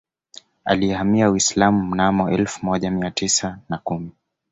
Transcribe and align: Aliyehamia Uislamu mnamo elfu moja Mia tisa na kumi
Aliyehamia 0.65 1.31
Uislamu 1.31 1.83
mnamo 1.83 2.29
elfu 2.31 2.65
moja 2.65 2.91
Mia 2.91 3.11
tisa 3.11 3.59
na 3.69 3.77
kumi 3.77 4.11